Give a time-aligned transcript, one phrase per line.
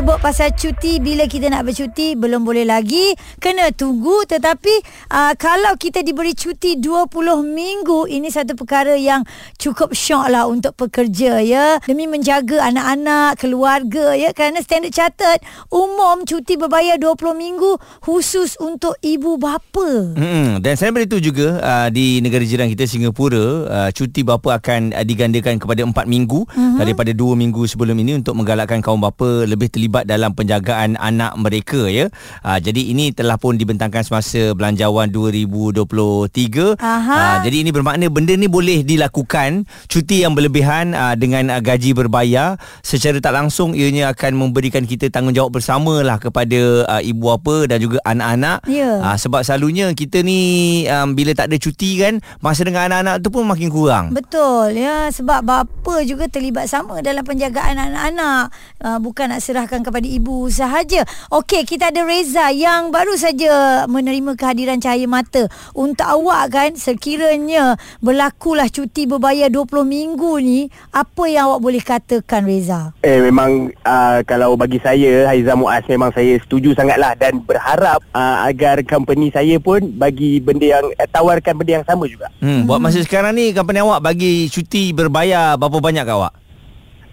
[0.00, 0.96] Sebut pasal cuti.
[0.96, 3.12] Bila kita nak bercuti Belum boleh lagi.
[3.36, 4.24] Kena tunggu.
[4.24, 4.74] Tetapi
[5.12, 7.12] uh, Kalau kita diberi cuti 20
[7.44, 9.28] minggu Ini satu perkara yang
[9.60, 11.76] Cukup syok lah Untuk pekerja ya.
[11.84, 14.32] Demi menjaga anak-anak Keluarga ya.
[14.32, 20.16] Kerana standard chartered Umum cuti berbayar 20 minggu Khusus untuk ibu bapa.
[20.16, 24.96] Hmm, dan saya beritahu juga uh, di negara jiran kita Singapura uh, cuti bapa akan
[24.96, 26.80] uh, digandakan kepada 4 minggu uh-huh.
[26.80, 31.90] daripada 2 minggu sebelum ini untuk menggalakkan kaum bapa lebih terlibat dalam penjagaan anak mereka
[31.90, 32.06] ya.
[32.46, 36.78] Uh, jadi ini telah pun dibentangkan semasa belanjawan 2023.
[36.78, 37.16] Aha.
[37.18, 41.92] Uh, jadi ini bermakna benda ni boleh dilakukan cuti yang berlebihan uh, dengan uh, gaji
[41.96, 47.78] berbayar secara tak langsung ianya akan memberikan kita tanggungjawab bersamalah kepada uh, ibu bapa dan
[47.82, 48.64] juga anak-anak.
[48.66, 49.00] Ya.
[49.00, 53.28] Ah, sebab selalunya kita ni um, bila tak ada cuti kan masa dengan anak-anak tu
[53.32, 54.04] pun makin kurang.
[54.12, 58.52] Betul ya sebab bapa juga terlibat sama dalam penjagaan anak-anak
[58.82, 61.06] uh, bukan nak serahkan kepada ibu sahaja.
[61.30, 65.46] Okey kita ada Reza yang baru saja menerima kehadiran cahaya mata.
[65.78, 72.42] Untuk awak kan sekiranya berlakulah cuti berbayar 20 minggu ni apa yang awak boleh katakan
[72.42, 72.90] Reza?
[73.06, 78.50] Eh memang uh, kalau bagi saya Haiza Muaz memang saya setuju sangatlah dan berharap uh,
[78.50, 82.26] agar company saya pun bagi benda yang uh, tawarkan benda yang sama juga.
[82.42, 86.39] Hmm, buat masa sekarang ni company awak bagi cuti berbayar berapa banyak kat awak?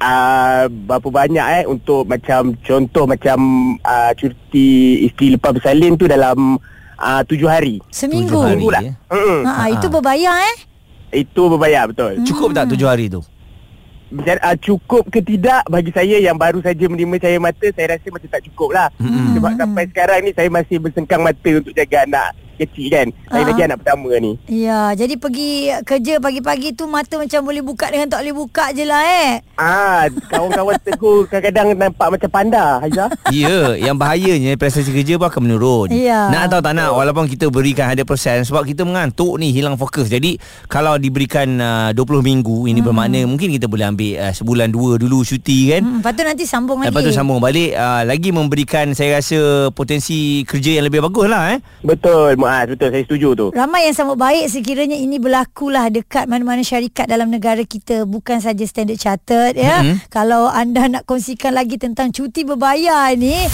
[0.00, 3.36] Uh, berapa banyak eh untuk macam contoh macam
[3.84, 6.56] uh, cuti isteri lepas bersalin tu dalam
[6.96, 7.84] uh, tujuh hari.
[7.92, 8.32] Seminggu.
[8.32, 8.80] Tujuh hari, Minggu lah.
[8.80, 8.92] ya.
[9.12, 9.40] Mm-mm.
[9.44, 10.56] Ha, itu berbayar eh?
[11.20, 12.16] Itu berbayar betul.
[12.24, 13.20] Cukup tak tujuh hari tu?
[14.08, 18.06] Macam, uh, cukup ke tidak bagi saya yang baru saja menerima cahaya mata saya rasa
[18.08, 18.88] macam tak cukup lah.
[18.96, 19.36] Mm-mm.
[19.36, 22.28] Sebab sampai sekarang ni saya masih bersengkang mata untuk jaga anak
[22.60, 23.06] kecil kan.
[23.32, 23.48] Saya Ah.
[23.48, 24.32] lagi anak pertama ni.
[24.46, 28.84] Ya, jadi pergi kerja pagi-pagi tu mata macam boleh buka dengan tak boleh buka je
[28.84, 29.28] lah eh.
[29.56, 33.08] Ah, kawan-kawan tegur kadang-kadang nampak macam panda, Haiza.
[33.32, 35.88] Ya, yang bahayanya prestasi kerja pun akan menurun.
[35.90, 36.28] Ya.
[36.28, 40.12] Nak atau tak nak walaupun kita berikan 100% sebab kita mengantuk ni hilang fokus.
[40.12, 40.36] Jadi
[40.68, 42.86] kalau diberikan uh, 20 minggu ini hmm.
[42.86, 45.82] bermakna mungkin kita boleh ambil uh, sebulan dua dulu cuti kan.
[45.82, 46.88] Hmm, lepas tu nanti sambung lagi.
[46.92, 51.56] Lepas tu sambung balik uh, Lagi memberikan Saya rasa Potensi kerja yang lebih bagus lah
[51.56, 52.66] eh Betul, Muaz.
[52.66, 53.46] Betul, saya setuju tu.
[53.54, 58.66] Ramai yang sambut baik sekiranya ini berlakulah dekat mana-mana syarikat dalam negara kita bukan saja
[58.66, 59.86] Standard Chartered ya.
[59.86, 60.10] Mm-hmm.
[60.10, 63.46] Kalau anda nak kongsikan lagi tentang cuti berbayar ni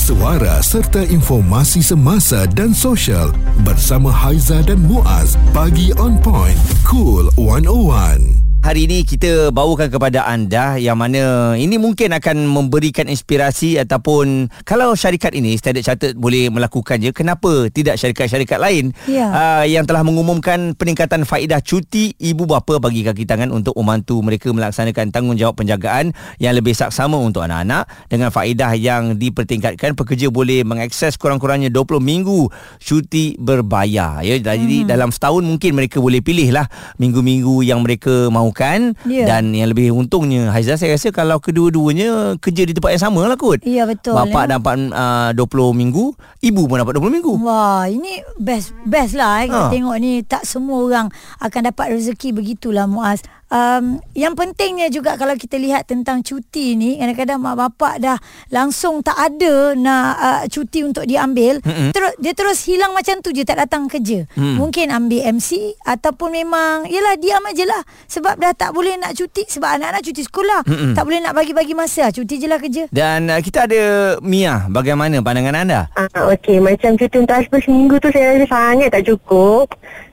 [0.00, 3.34] Suara serta informasi semasa dan sosial
[3.66, 5.34] bersama Haiza dan Muaz.
[5.50, 6.56] Pagi on point.
[6.86, 8.45] Cool 101.
[8.66, 14.90] Hari ini kita bawakan kepada anda yang mana ini mungkin akan memberikan inspirasi ataupun kalau
[14.98, 19.30] syarikat ini Standard Chartered boleh melakukannya kenapa tidak syarikat-syarikat lain Ya.
[19.30, 24.50] uh, yang telah mengumumkan peningkatan faedah cuti ibu bapa bagi kaki tangan untuk membantu mereka
[24.50, 26.10] melaksanakan tanggungjawab penjagaan
[26.42, 32.50] yang lebih saksama untuk anak-anak dengan faedah yang dipertingkatkan pekerja boleh mengakses kurang-kurangnya 20 minggu
[32.82, 34.90] cuti berbayar ya jadi hmm.
[34.90, 36.66] dalam setahun mungkin mereka boleh pilih lah
[36.98, 39.24] minggu-minggu yang mereka mahukan Ya.
[39.28, 43.36] dan yang lebih untungnya Haizah saya rasa kalau kedua-duanya kerja di tempat yang sama lah
[43.36, 44.50] kot Ya, betul, bapak ya.
[44.56, 45.44] dapat uh, 20
[45.76, 46.04] minggu
[46.40, 49.48] ibu pun dapat 20 minggu Wah, ini best best lah eh.
[49.48, 49.70] Kita Ha.
[49.70, 51.06] tengok ni tak semua orang
[51.38, 53.20] akan dapat rezeki begitulah Muaz.
[53.46, 58.18] Um, yang pentingnya juga kalau kita lihat tentang cuti ni kadang-kadang mak bapak dah
[58.50, 61.94] langsung tak ada nak uh, cuti untuk diambil Mm-mm.
[61.94, 64.58] terus dia terus hilang macam tu je tak datang kerja Mm.
[64.58, 69.46] mungkin ambil MC ataupun memang yalah diam aje lah sebab dah tak boleh nak cuti
[69.46, 70.92] sebab anak-anak cuti sekolah Mm-mm.
[70.98, 73.82] tak boleh nak bagi-bagi masa cuti je lah kerja dan uh, kita ada
[74.26, 79.06] Mia bagaimana pandangan anda Ah, okey, macam cuti untuk seminggu tu saya rasa sangat tak
[79.06, 79.70] cukup.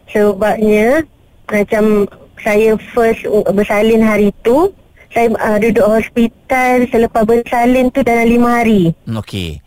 [0.07, 1.01] Sebabnya
[1.49, 2.05] macam
[2.43, 4.69] saya first uh, bersalin hari tu,
[5.09, 8.91] saya uh, duduk hospital selepas bersalin tu dalam lima hari.
[9.07, 9.63] okey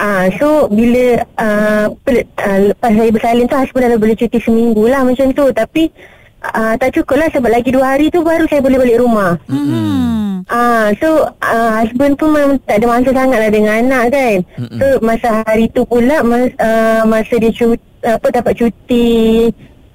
[0.00, 4.88] Ah, so bila uh, pel- uh, lepas saya bersalin tu husband dah boleh cuti seminggu
[4.88, 5.52] lah macam tu.
[5.52, 5.92] Tapi
[6.40, 9.36] uh, tak cukup lah sebab lagi dua hari tu baru saya boleh balik rumah.
[9.44, 10.48] hmm.
[10.48, 14.36] Ah, so uh, husband pun memang tak ada masa sangat lah dengan anak kan.
[14.56, 14.78] Mm-mm.
[14.80, 19.08] So masa hari tu pula mas, uh, masa dia cuti, apa dapat cuti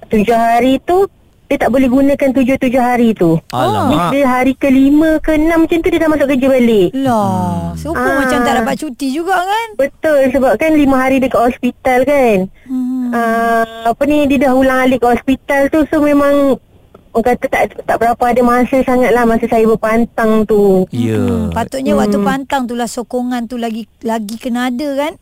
[0.06, 1.10] tujuh hari tu
[1.46, 3.38] dia tak boleh gunakan tujuh-tujuh hari tu.
[3.48, 4.10] Alamak.
[4.10, 6.88] Dia hari kelima ke enam macam tu dia dah masuk kerja balik.
[6.92, 8.18] Lah, serupa Ah.
[8.18, 9.68] macam tak dapat cuti juga kan?
[9.76, 12.38] Betul sebab kan lima hari dekat hospital kan.
[12.64, 13.08] Hmm.
[13.08, 16.58] Uh, apa ni dia dah ulang alik ke hospital tu so memang
[17.12, 20.84] orang kata tak tak berapa ada masa sangat lah masa saya berpantang tu.
[20.90, 25.12] ya Hmm, patutnya waktu pantang tu lah sokongan tu lagi lagi kena ada kan?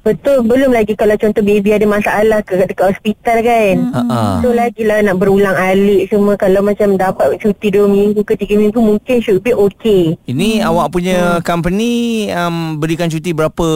[0.00, 3.76] Betul, belum lagi kalau contoh baby ada masalah ke dekat hospital kan.
[3.92, 3.92] Hmm.
[3.92, 4.20] Ha, ha.
[4.40, 8.80] So lagilah nak berulang alik semua Kalau macam dapat cuti 2 minggu ke 3 minggu
[8.80, 13.66] Mungkin should be okay Ini awak punya company um, berikan cuti berapa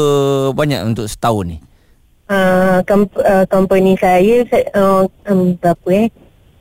[0.57, 1.59] banyak untuk setahun ni?
[2.33, 6.09] uh, com- uh, Company saya saya, uh, um, Berapa eh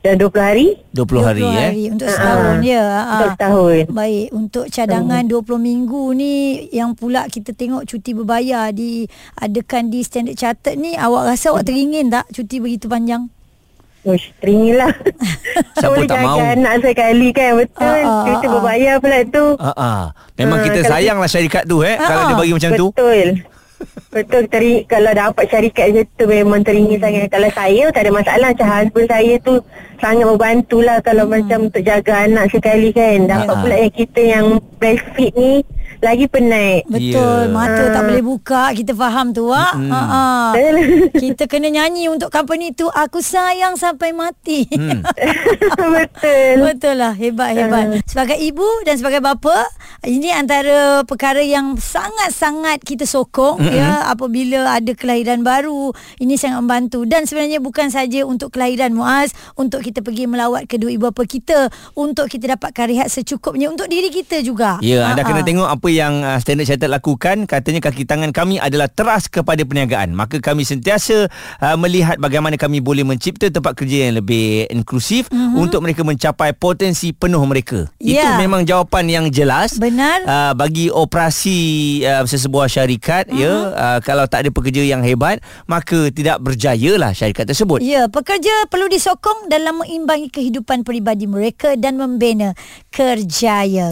[0.03, 1.63] Dah 20 hari 20 hari, 20 eh.
[1.63, 2.83] hari untuk setahun ya.
[2.83, 3.31] Untuk Ha.
[3.31, 6.33] setahun Baik, untuk cadangan 20 minggu ni
[6.69, 12.11] yang pula kita tengok cuti berbayar diadakan di Standard Chartered ni, awak rasa awak teringin
[12.11, 13.31] tak cuti begitu panjang?
[14.03, 14.91] Uish, teringin lah
[15.79, 16.39] Siapa tak mahu?
[16.43, 18.51] anak sekali kan Betul Ah, ah, Cuti ah.
[18.51, 20.03] berbayar pula tu Ha ah.
[20.35, 22.39] Memang Ah, kita sayang lah syarikat tu eh Ah, kalau dia ah.
[22.43, 22.87] bagi macam tu.
[22.91, 23.47] Betul
[24.09, 28.47] Betul teri, Kalau dapat syarikat macam tu Memang teringin sangat Kalau saya tak ada masalah
[28.53, 29.53] Macam husband saya tu
[29.97, 31.33] Sangat membantu lah Kalau Hmm.
[31.33, 33.61] macam untuk jaga anak sekali kan Dapat Ah.
[33.61, 34.45] pula yang kita yang
[34.77, 35.53] breastfeed ni
[36.03, 37.49] Lagi penat Betul, Ya.
[37.49, 38.05] mata tak Ah.
[38.05, 39.71] boleh buka, kita faham tu ah.
[39.71, 40.47] Ha ah.
[41.23, 44.67] Kita kena nyanyi untuk company tu aku sayang sampai mati.
[44.67, 44.99] Hmm.
[45.95, 49.63] Betul Betul lah Hebat hebat Sebagai ibu dan sebagai bapa
[50.01, 53.73] Ini antara perkara yang Sangat-sangat kita sokong mm-hmm.
[53.73, 59.31] ya Apabila ada kelahiran baru Ini sangat membantu Dan sebenarnya bukan saja Untuk kelahiran Muaz
[59.53, 64.09] Untuk kita pergi melawat Kedua ibu bapa kita Untuk kita dapatkan rehat secukupnya Untuk diri
[64.09, 65.29] kita juga Ya, anda Ha-ha.
[65.29, 67.45] kena tengok apa yang uh, Standard Chartered lakukan.
[67.45, 70.17] Katanya kaki tangan kami adalah teras kepada perniagaan.
[70.17, 71.29] Maka kami sentiasa
[71.61, 75.61] uh, melihat bagaimana kami boleh mencipta tempat kerja yang lebih inklusif mm-hmm.
[75.61, 77.85] untuk mereka mencapai potensi penuh mereka.
[78.01, 78.39] Itu Ya.
[78.39, 79.77] memang jawapan yang jelas.
[79.77, 80.23] Benar.
[80.23, 83.41] Uh, bagi operasi uh, sesebuah syarikat uh-huh.
[83.41, 87.83] ya uh, kalau tak ada pekerja yang hebat maka tidak berjayalah syarikat tersebut.
[87.83, 92.55] Ya, pekerja perlu disokong dalam mengimbangi kehidupan peribadi mereka dan membina
[92.93, 93.91] kerjaya.